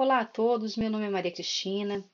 [0.00, 2.04] Olá a todos, meu nome é Maria Cristina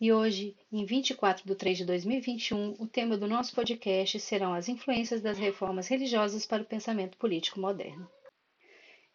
[0.00, 4.68] e hoje, em 24 de 3 de 2021, o tema do nosso podcast serão as
[4.68, 8.10] influências das reformas religiosas para o pensamento político moderno.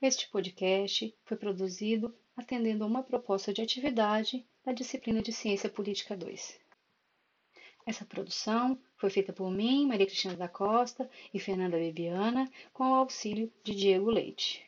[0.01, 6.15] Este podcast foi produzido atendendo a uma proposta de atividade da disciplina de Ciência Política
[6.15, 6.57] 2.
[7.85, 12.95] Essa produção foi feita por mim, Maria Cristina da Costa e Fernanda Bebiana, com o
[12.95, 14.65] auxílio de Diego Leite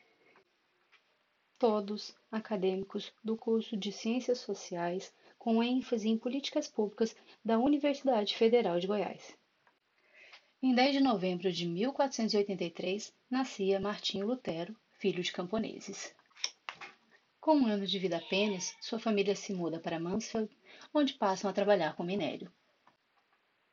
[1.59, 8.79] todos acadêmicos do curso de Ciências Sociais, com ênfase em políticas públicas da Universidade Federal
[8.79, 9.35] de Goiás.
[10.61, 16.13] Em 10 de novembro de 1483, nascia Martinho Lutero, filho de camponeses.
[17.39, 20.49] Com um ano de vida apenas, sua família se muda para Mansfeld,
[20.93, 22.51] onde passam a trabalhar com minério.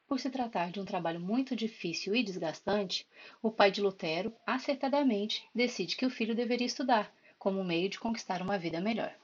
[0.06, 3.06] Por se tratar de um trabalho muito difícil e desgastante,
[3.42, 7.12] o pai de Lutero, acertadamente, decide que o filho deveria estudar,
[7.45, 9.15] como meio de conquistar uma vida melhor.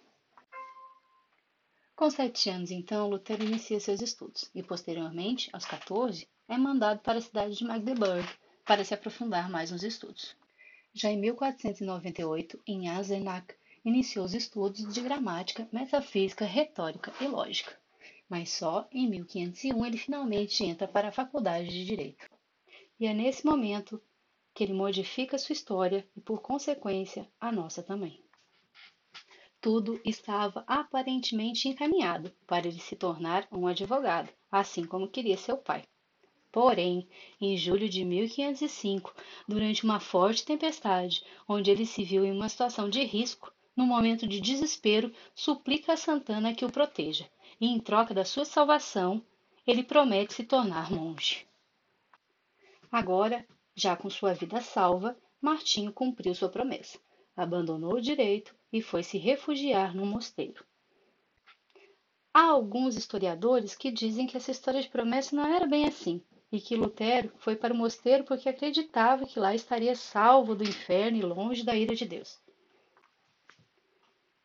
[1.97, 7.17] Com sete anos, então, Lutero inicia seus estudos e, posteriormente, aos 14, é mandado para
[7.17, 8.29] a cidade de Magdeburg
[8.63, 10.37] para se aprofundar mais nos estudos.
[10.93, 17.75] Já em 1498, em Eisenach, iniciou os estudos de gramática, metafísica, retórica e lógica.
[18.29, 22.29] Mas só em 1501 ele finalmente entra para a faculdade de Direito.
[22.99, 23.99] E é nesse momento
[24.61, 28.23] que ele modifica sua história e, por consequência, a nossa também.
[29.59, 35.83] Tudo estava aparentemente encaminhado para ele se tornar um advogado, assim como queria seu pai.
[36.53, 37.09] Porém,
[37.41, 39.15] em julho de 1505,
[39.49, 44.29] durante uma forte tempestade, onde ele se viu em uma situação de risco, num momento
[44.29, 47.27] de desespero, suplica a Santana que o proteja,
[47.59, 49.25] e em troca da sua salvação,
[49.67, 51.47] ele promete se tornar monge.
[52.93, 53.43] Agora,
[53.75, 56.99] já com sua vida salva, Martinho cumpriu sua promessa,
[57.37, 60.65] abandonou o direito e foi se refugiar num mosteiro.
[62.33, 66.61] Há alguns historiadores que dizem que essa história de promessa não era bem assim, e
[66.61, 71.23] que Lutero foi para o mosteiro porque acreditava que lá estaria salvo do inferno e
[71.23, 72.39] longe da ira de Deus.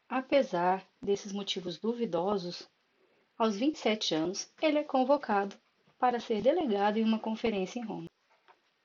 [0.08, 2.70] Apesar desses motivos duvidosos,
[3.38, 5.56] aos 27 anos ele é convocado
[6.00, 8.08] para ser delegado em uma conferência em Roma.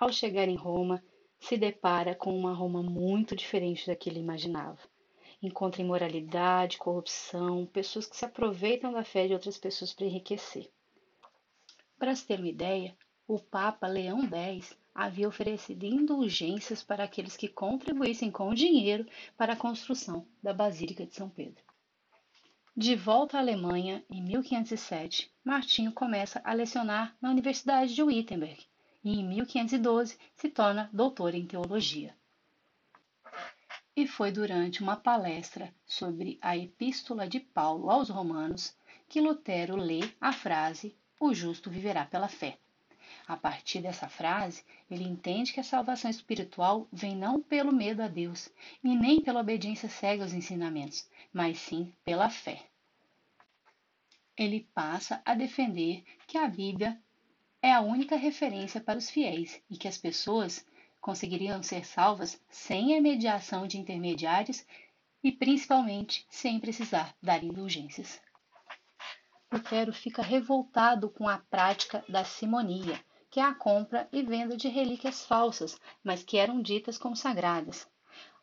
[0.01, 1.05] Ao chegar em Roma,
[1.39, 4.79] se depara com uma Roma muito diferente da que ele imaginava.
[5.43, 10.71] Encontra imoralidade, corrupção, pessoas que se aproveitam da fé de outras pessoas para enriquecer.
[11.99, 12.97] Para se ter uma ideia,
[13.29, 19.07] o Papa Leão X havia oferecido indulgências para aqueles que contribuíssem com dinheiro
[19.37, 21.63] para a construção da Basílica de São Pedro.
[22.75, 28.70] De volta à Alemanha, em 1507, Martinho começa a lecionar na Universidade de Wittenberg
[29.03, 32.15] e em 1512 se torna doutor em teologia.
[33.97, 38.75] E foi durante uma palestra sobre a Epístola de Paulo aos Romanos
[39.09, 42.59] que Lutero lê a frase: O justo viverá pela fé.
[43.27, 48.09] A partir dessa frase, ele entende que a salvação espiritual vem não pelo medo a
[48.09, 48.49] Deus
[48.83, 52.67] e nem pela obediência cega aos ensinamentos, mas sim pela fé.
[54.37, 57.01] Ele passa a defender que a Bíblia
[57.63, 60.67] é a única referência para os fiéis e que as pessoas
[61.01, 64.65] conseguiriam ser salvas sem a mediação de intermediários
[65.23, 68.21] e principalmente sem precisar dar indulgências.
[69.53, 72.99] Lutero fica revoltado com a prática da simonia,
[73.31, 77.89] que é a compra e venda de relíquias falsas, mas que eram ditas como sagradas,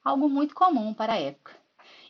[0.04, 1.56] algo muito comum para a época,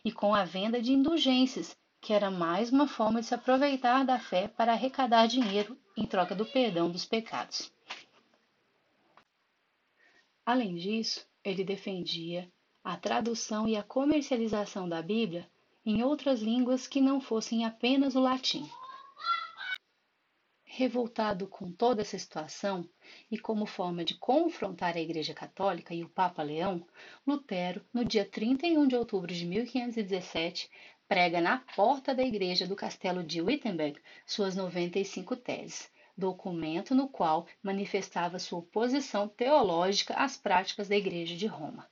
[0.04, 4.18] e com a venda de indulgências, que era mais uma forma de se aproveitar da
[4.18, 7.72] fé para arrecadar dinheiro em troca do perdão dos pecados.
[10.46, 12.50] Além disso, ele defendia
[12.82, 15.46] a tradução e a comercialização da Bíblia
[15.84, 18.68] em outras línguas que não fossem apenas o latim.
[20.64, 22.88] Revoltado com toda essa situação
[23.30, 26.86] e como forma de confrontar a Igreja Católica e o Papa Leão,
[27.26, 30.70] Lutero, no dia 31 de outubro de 1517,
[31.08, 37.46] prega na porta da igreja do castelo de Wittenberg suas 95 teses, documento no qual
[37.62, 41.88] manifestava sua oposição teológica às práticas da Igreja de Roma.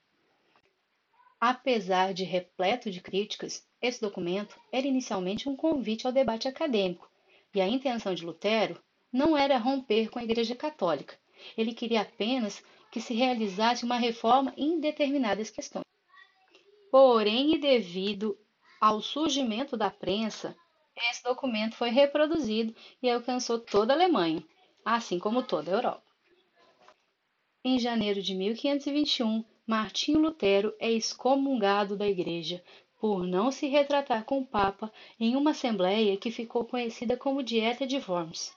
[1.40, 7.10] Apesar de repleto de críticas, esse documento era inicialmente um convite ao debate acadêmico,
[7.54, 11.16] e a intenção de Lutero não era romper com a Igreja Católica.
[11.56, 15.84] Ele queria apenas que se realizasse uma reforma em determinadas questões.
[16.90, 18.38] Porém, e devido
[18.80, 20.56] ao surgimento da prensa,
[21.10, 24.42] esse documento foi reproduzido e alcançou toda a Alemanha,
[24.84, 26.02] assim como toda a Europa.
[27.64, 32.62] Em janeiro de 1521, Martinho Lutero é excomungado da igreja
[32.98, 37.86] por não se retratar com o Papa em uma assembleia que ficou conhecida como Dieta
[37.86, 38.54] de Worms.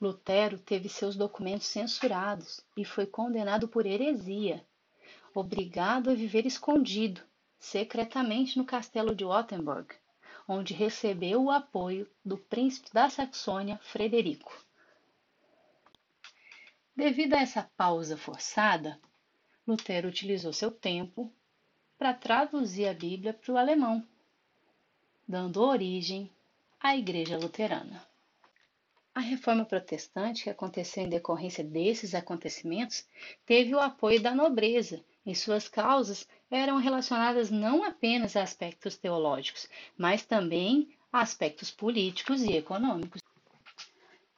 [0.00, 4.64] Lutero teve seus documentos censurados e foi condenado por heresia,
[5.34, 7.20] obrigado a viver escondido,
[7.58, 9.94] secretamente no castelo de Wittenberg,
[10.46, 14.56] onde recebeu o apoio do príncipe da Saxônia, Frederico.
[16.96, 18.98] Devido a essa pausa forçada,
[19.66, 21.32] Lutero utilizou seu tempo
[21.98, 24.06] para traduzir a Bíblia para o alemão,
[25.26, 26.30] dando origem
[26.80, 28.06] à Igreja Luterana.
[29.14, 33.04] A reforma protestante, que aconteceu em decorrência desses acontecimentos,
[33.44, 39.68] teve o apoio da nobreza, e suas causas eram relacionadas não apenas a aspectos teológicos,
[39.96, 43.22] mas também a aspectos políticos e econômicos.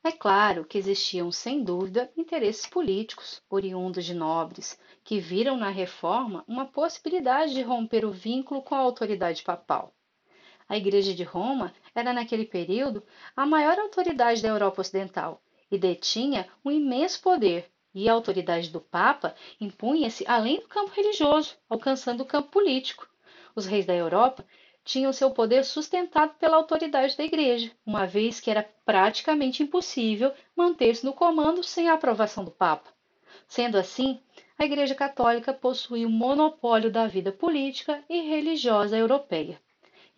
[0.02, 6.42] É claro que existiam, sem dúvida, interesses políticos, oriundos de nobres, que viram na reforma
[6.48, 9.94] uma possibilidade de romper o vínculo com a autoridade papal.
[10.66, 13.02] A Igreja de Roma era, naquele período,
[13.36, 18.80] a maior autoridade da Europa Ocidental e detinha um imenso poder, e a autoridade do
[18.80, 23.08] Papa impunha-se além do campo religioso, alcançando o campo político.
[23.54, 24.44] Os reis da Europa
[24.84, 31.04] tinham seu poder sustentado pela autoridade da Igreja, uma vez que era praticamente impossível manter-se
[31.04, 32.90] no comando sem a aprovação do Papa.
[33.46, 34.20] Sendo assim,
[34.58, 39.60] a Igreja Católica possuía o monopólio da vida política e religiosa europeia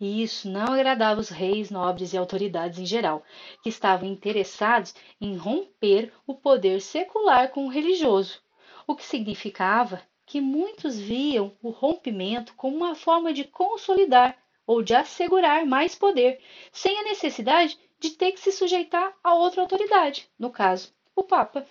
[0.03, 3.23] e isso não agradava os reis, nobres e autoridades em geral,
[3.61, 8.41] que estavam interessados em romper o poder secular com o religioso,
[8.85, 14.93] o que significava que muitos viam o rompimento como uma forma de consolidar ou de
[14.93, 20.49] assegurar mais poder, sem a necessidade de ter que se sujeitar a outra autoridade, no
[20.49, 21.65] caso, o Papa.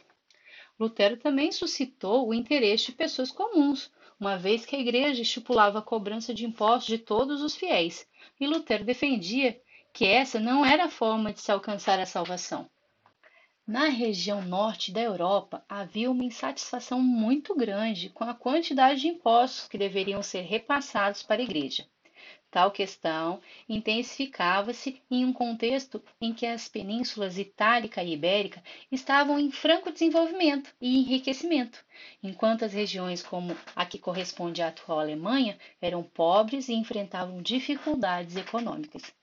[0.81, 5.83] Lutero também suscitou o interesse de pessoas comuns, uma vez que a igreja estipulava a
[5.83, 8.07] cobrança de impostos de todos os fiéis,
[8.45, 9.61] e Lutero defendia
[9.93, 12.69] que essa não era a forma de se alcançar a salvação.
[13.65, 19.69] Na região norte da Europa havia uma insatisfação muito grande com a quantidade de impostos
[19.69, 21.87] que deveriam ser repassados para a igreja.
[22.53, 29.51] Tal questão intensificava-se em um contexto em que as penínsulas Itálica e Ibérica estavam em
[29.51, 31.83] franco desenvolvimento e enriquecimento,
[32.23, 38.37] enquanto as regiões como a que corresponde à atual Alemanha eram pobres e enfrentavam dificuldades
[38.37, 39.15] econômicas.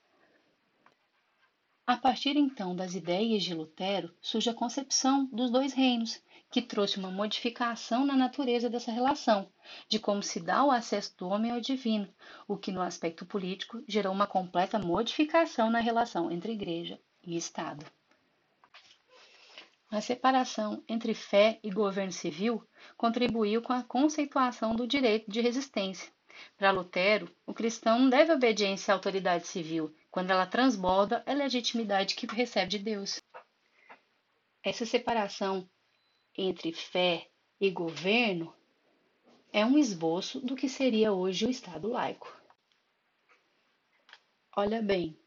[1.85, 6.19] A partir então das ideias de Lutero surge a concepção dos dois reinos,
[6.51, 9.51] que trouxe uma modificação na natureza dessa relação,
[9.87, 12.07] de como se dá o acesso do homem ao divino,
[12.47, 17.85] o que no aspecto político gerou uma completa modificação na relação entre igreja e Estado.
[19.91, 22.63] A separação entre fé e governo civil
[22.95, 26.11] contribuiu com a conceituação do direito de resistência.
[26.57, 32.27] Para Lutero, o cristão deve obediência à autoridade civil quando ela transborda a legitimidade que
[32.27, 33.21] recebe de Deus.
[34.63, 35.67] Essa separação
[36.39, 37.27] entre fé
[37.59, 38.53] e governo
[39.51, 42.33] é um esboço do que seria hoje o Estado laico.
[44.55, 45.17] Olha bem,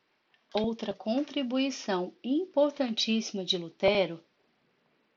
[0.54, 4.24] outra contribuição importantíssima de Lutero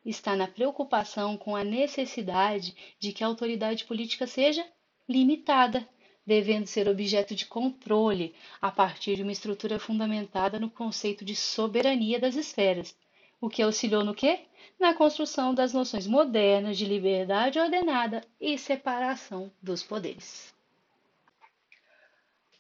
[0.04, 4.66] está na preocupação com a necessidade de que a autoridade política seja
[5.08, 5.88] limitada,
[6.26, 12.20] devendo ser objeto de controle a partir de uma estrutura fundamentada no conceito de soberania
[12.20, 12.96] das esferas,
[13.46, 14.48] o que auxiliou no quê?
[14.80, 20.52] Na construção das noções modernas de liberdade ordenada e separação dos poderes.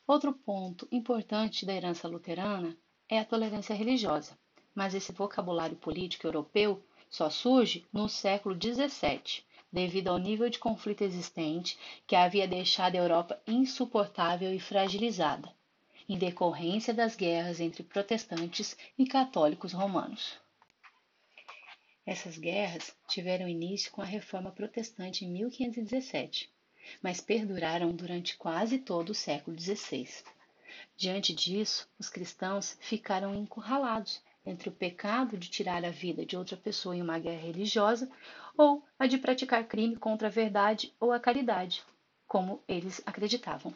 [0.05, 2.77] Outro ponto importante da herança luterana
[3.09, 4.37] é a tolerância religiosa,
[4.75, 11.01] mas esse vocabulário político europeu só surge no século XVII, devido ao nível de conflito
[11.01, 15.51] existente que havia deixado a Europa insuportável e fragilizada,
[16.07, 20.44] em decorrência das guerras entre protestantes e católicos romanos.
[22.05, 26.50] Essas guerras tiveram início com a Reforma Protestante em 1517,
[27.01, 30.07] mas perduraram durante quase todo o século XVI.
[30.95, 36.55] Diante disso, os cristãos ficaram encurralados entre o pecado de tirar a vida de outra
[36.55, 38.07] pessoa em uma guerra religiosa
[38.55, 41.83] ou a de praticar crime contra a verdade ou a caridade,
[42.27, 43.74] como eles acreditavam.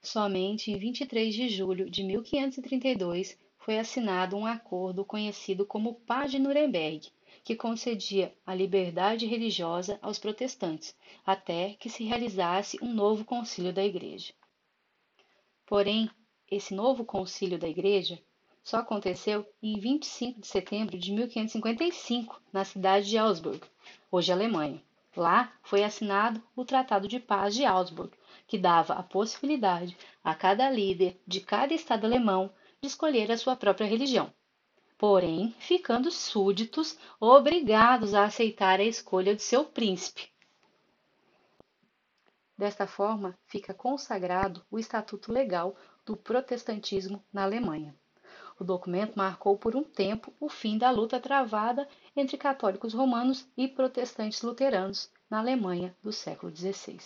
[0.00, 3.36] Somente em 23 de julho de 1532
[3.66, 7.10] foi assinado um acordo conhecido como Paz de Nuremberg,
[7.42, 10.96] que concedia a liberdade religiosa aos protestantes,
[11.26, 14.32] até que se realizasse um novo concílio da Igreja.
[15.66, 16.08] Porém,
[16.48, 18.22] esse novo concílio da Igreja
[18.62, 23.60] só aconteceu em 25 de setembro de 1555, na cidade de Augsburg,
[24.12, 24.80] hoje Alemanha.
[25.16, 30.70] Lá foi assinado o Tratado de Paz de Augsburg, que dava a possibilidade a cada
[30.70, 32.48] líder de cada estado alemão
[32.80, 34.32] de escolher a sua própria religião,
[34.98, 40.30] porém ficando súditos obrigados a aceitar a escolha de seu príncipe.
[42.56, 47.94] Desta forma, fica consagrado o estatuto legal do protestantismo na Alemanha.
[48.58, 53.68] O documento marcou por um tempo o fim da luta travada entre católicos romanos e
[53.68, 56.98] protestantes luteranos na Alemanha do século XVI.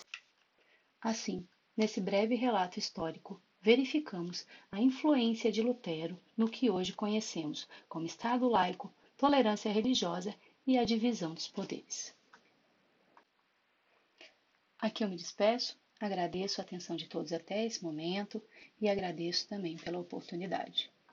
[1.00, 8.06] Assim, nesse breve relato histórico, verificamos a influência de Lutero no que hoje conhecemos como
[8.06, 10.34] Estado laico, tolerância religiosa
[10.66, 12.14] e a divisão dos poderes.
[14.78, 18.42] Aqui eu me despeço, agradeço a atenção de todos até esse momento
[18.80, 20.90] e agradeço também pela oportunidade.